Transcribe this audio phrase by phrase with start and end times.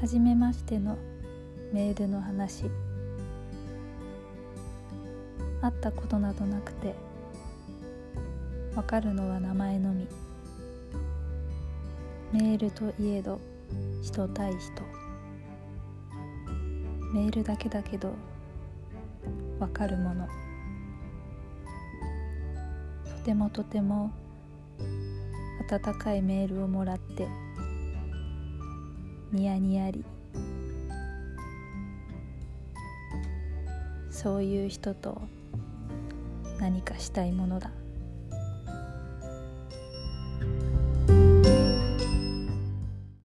[0.00, 0.96] 初めましての
[1.74, 2.70] メールの話。
[5.60, 6.94] 会ったことなどなくて
[8.74, 10.08] わかるのは名前のみ。
[12.32, 13.38] メールといえど
[14.02, 14.82] 人対人。
[17.12, 18.14] メールだけだけど
[19.58, 20.26] わかるもの。
[23.04, 24.10] とてもとても
[25.70, 27.28] 温かいメールをもらって
[29.32, 30.04] ニヤニヤり
[34.10, 35.22] そういう人と
[36.58, 37.70] 何かしたいものだ。